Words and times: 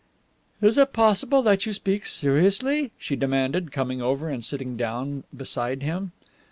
"Is 0.63 0.79
it 0.79 0.93
possible 0.93 1.43
that 1.43 1.67
you 1.67 1.73
speak 1.73 2.07
seriously?" 2.07 2.91
she 2.97 3.15
demanded, 3.15 3.71
coming 3.71 4.01
over 4.01 4.29
and 4.29 4.43
sitting 4.43 4.75
down 4.75 5.25
beside 5.37 5.83
him. 5.83 6.11